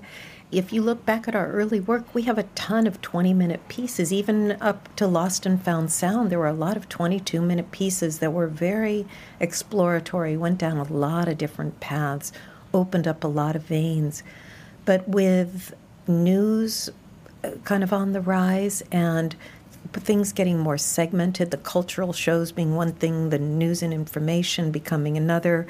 If 0.53 0.71
you 0.71 0.81
look 0.81 1.05
back 1.05 1.27
at 1.27 1.35
our 1.35 1.51
early 1.51 1.81
work, 1.81 2.15
we 2.15 2.21
have 2.21 2.37
a 2.37 2.43
ton 2.55 2.87
of 2.87 3.01
20 3.01 3.33
minute 3.33 3.67
pieces. 3.67 4.13
Even 4.13 4.53
up 4.61 4.87
to 4.95 5.05
Lost 5.05 5.45
and 5.45 5.61
Found 5.63 5.91
Sound, 5.91 6.29
there 6.29 6.39
were 6.39 6.47
a 6.47 6.53
lot 6.53 6.77
of 6.77 6.87
22 6.87 7.41
minute 7.41 7.71
pieces 7.71 8.19
that 8.19 8.31
were 8.31 8.47
very 8.47 9.05
exploratory, 9.41 10.37
went 10.37 10.59
down 10.59 10.77
a 10.77 10.83
lot 10.83 11.27
of 11.27 11.37
different 11.37 11.81
paths, 11.81 12.31
opened 12.73 13.05
up 13.05 13.25
a 13.25 13.27
lot 13.27 13.57
of 13.57 13.63
veins. 13.63 14.23
But 14.85 15.09
with 15.09 15.75
news 16.07 16.89
kind 17.63 17.83
of 17.83 17.93
on 17.93 18.13
the 18.13 18.21
rise 18.21 18.83
and 18.91 19.35
things 19.93 20.33
getting 20.33 20.59
more 20.59 20.77
segmented, 20.77 21.51
the 21.51 21.57
cultural 21.57 22.13
shows 22.13 22.51
being 22.51 22.75
one 22.75 22.91
thing, 22.93 23.29
the 23.29 23.39
news 23.39 23.81
and 23.81 23.93
information 23.93 24.71
becoming 24.71 25.17
another, 25.17 25.67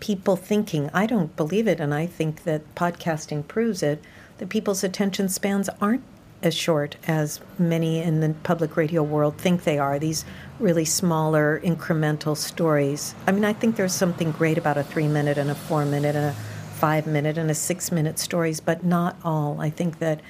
people 0.00 0.36
thinking, 0.36 0.90
I 0.94 1.06
don't 1.06 1.34
believe 1.36 1.68
it, 1.68 1.80
and 1.80 1.94
I 1.94 2.06
think 2.06 2.44
that 2.44 2.74
podcasting 2.74 3.46
proves 3.46 3.82
it, 3.82 4.02
that 4.38 4.48
people's 4.48 4.82
attention 4.82 5.28
spans 5.28 5.68
aren't 5.80 6.02
as 6.42 6.54
short 6.54 6.96
as 7.06 7.40
many 7.58 8.00
in 8.00 8.20
the 8.20 8.30
public 8.42 8.76
radio 8.76 9.02
world 9.02 9.36
think 9.36 9.64
they 9.64 9.78
are. 9.78 9.98
These 9.98 10.24
really 10.58 10.86
smaller, 10.86 11.60
incremental 11.62 12.36
stories. 12.36 13.14
I 13.26 13.32
mean, 13.32 13.44
I 13.44 13.52
think 13.52 13.76
there's 13.76 13.92
something 13.92 14.32
great 14.32 14.56
about 14.56 14.78
a 14.78 14.82
three 14.82 15.06
minute 15.06 15.36
and 15.36 15.50
a 15.50 15.54
four 15.54 15.84
minute 15.84 16.16
and 16.16 16.26
a 16.26 16.32
five 16.32 17.06
minute 17.06 17.36
and 17.36 17.50
a 17.50 17.54
six 17.54 17.92
minute 17.92 18.18
stories, 18.18 18.60
but 18.60 18.82
not 18.84 19.16
all. 19.22 19.60
I 19.60 19.68
think 19.68 19.98
that 19.98 20.20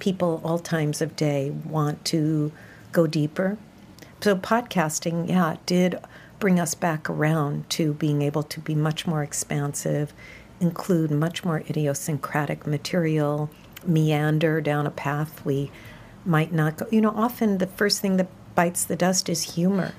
people 0.00 0.40
all 0.44 0.58
times 0.58 1.00
of 1.00 1.14
day 1.14 1.50
want 1.50 2.04
to 2.06 2.52
go 2.92 3.06
deeper. 3.06 3.56
So, 4.20 4.36
podcasting, 4.36 5.28
yeah, 5.28 5.56
did 5.66 5.98
bring 6.38 6.58
us 6.58 6.74
back 6.74 7.08
around 7.08 7.70
to 7.70 7.94
being 7.94 8.22
able 8.22 8.42
to 8.42 8.60
be 8.60 8.74
much 8.74 9.06
more 9.06 9.22
expansive 9.22 10.12
include 10.60 11.10
much 11.10 11.44
more 11.44 11.60
idiosyncratic 11.68 12.66
material, 12.66 13.50
meander 13.84 14.60
down 14.60 14.86
a 14.86 14.90
path 14.90 15.44
we 15.44 15.70
might 16.24 16.52
not 16.52 16.76
go. 16.76 16.86
You 16.90 17.00
know, 17.00 17.14
often 17.16 17.58
the 17.58 17.66
first 17.66 18.00
thing 18.00 18.18
that 18.18 18.28
bites 18.54 18.84
the 18.84 18.96
dust 18.96 19.28
is 19.28 19.54
humor. 19.54 19.94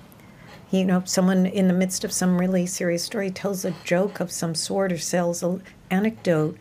You 0.70 0.86
know, 0.86 1.02
someone 1.06 1.46
in 1.46 1.68
the 1.68 1.74
midst 1.74 2.04
of 2.04 2.14
some 2.14 2.38
really 2.38 2.66
serious 2.66 3.04
story 3.04 3.32
tells 3.32 3.66
a 3.66 3.76
joke 3.84 4.20
of 4.20 4.32
some 4.32 4.56
sort 4.56 4.92
or 4.94 4.98
tells 4.98 5.44
an 5.44 5.64
anecdote 5.90 6.58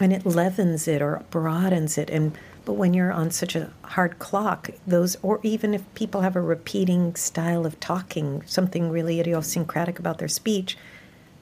and 0.00 0.12
it 0.12 0.26
leavens 0.26 0.88
it 0.88 1.00
or 1.00 1.22
broadens 1.30 1.96
it. 1.96 2.10
And 2.10 2.36
but 2.66 2.74
when 2.74 2.92
you're 2.92 3.12
on 3.12 3.30
such 3.30 3.54
a 3.54 3.70
hard 3.82 4.18
clock, 4.18 4.70
those 4.86 5.16
or 5.22 5.38
even 5.44 5.72
if 5.72 5.94
people 5.94 6.22
have 6.22 6.34
a 6.34 6.40
repeating 6.40 7.14
style 7.14 7.64
of 7.64 7.78
talking, 7.78 8.42
something 8.44 8.90
really 8.90 9.20
idiosyncratic 9.20 10.00
about 10.00 10.18
their 10.18 10.28
speech 10.28 10.76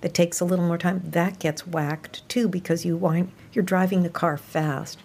that 0.02 0.12
takes 0.12 0.38
a 0.38 0.44
little 0.44 0.66
more 0.66 0.76
time, 0.76 1.00
that 1.02 1.38
gets 1.38 1.66
whacked 1.66 2.28
too 2.28 2.46
because 2.46 2.84
you 2.84 2.94
wind, 2.94 3.32
you're 3.54 3.64
driving 3.64 4.02
the 4.02 4.10
car 4.10 4.36
fast 4.36 4.98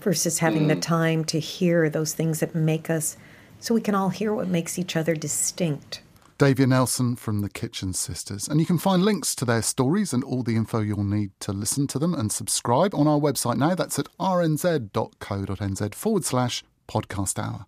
versus 0.00 0.40
having 0.40 0.66
the 0.66 0.74
mm. 0.74 0.82
time 0.82 1.24
to 1.24 1.38
hear 1.38 1.88
those 1.88 2.12
things 2.12 2.40
that 2.40 2.56
make 2.56 2.90
us 2.90 3.16
so 3.60 3.72
we 3.72 3.80
can 3.80 3.94
all 3.94 4.08
hear 4.08 4.34
what 4.34 4.48
makes 4.48 4.80
each 4.80 4.96
other 4.96 5.14
distinct. 5.14 6.02
Davia 6.42 6.66
Nelson 6.66 7.14
from 7.14 7.40
the 7.40 7.48
Kitchen 7.48 7.92
Sisters. 7.92 8.48
And 8.48 8.58
you 8.58 8.66
can 8.66 8.76
find 8.76 9.04
links 9.04 9.36
to 9.36 9.44
their 9.44 9.62
stories 9.62 10.12
and 10.12 10.24
all 10.24 10.42
the 10.42 10.56
info 10.56 10.80
you'll 10.80 11.04
need 11.04 11.30
to 11.38 11.52
listen 11.52 11.86
to 11.86 12.00
them 12.00 12.14
and 12.14 12.32
subscribe 12.32 12.96
on 12.96 13.06
our 13.06 13.20
website 13.20 13.58
now. 13.58 13.76
That's 13.76 13.96
at 14.00 14.08
rnz.co.nz 14.18 15.94
forward 15.94 16.24
slash 16.24 16.64
podcast 16.88 17.38
hour. 17.38 17.66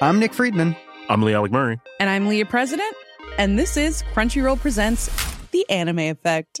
I'm 0.00 0.20
Nick 0.20 0.32
Friedman. 0.32 0.76
I'm 1.08 1.24
Lee 1.24 1.34
Alec 1.34 1.50
Murray. 1.50 1.80
And 1.98 2.08
I'm 2.08 2.28
Leah 2.28 2.46
President. 2.46 2.94
And 3.36 3.58
this 3.58 3.76
is 3.76 4.04
Crunchyroll 4.14 4.60
Presents 4.60 5.10
The 5.50 5.68
Anime 5.68 5.98
Effect. 5.98 6.60